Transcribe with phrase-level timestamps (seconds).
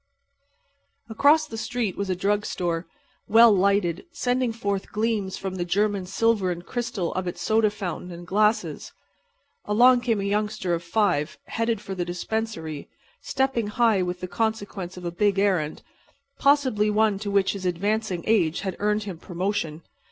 [1.11, 2.87] Across the street was a drug store,
[3.27, 8.11] well lighted, sending forth gleams from the German silver and crystal of its soda fountain
[8.11, 8.93] and glasses.
[9.65, 12.89] Along came a youngster of five, headed for the dispensary,
[13.21, 15.83] stepping high with the consequence of a big errand,
[16.39, 19.83] possibly one to which his advancing age had earned him promotion.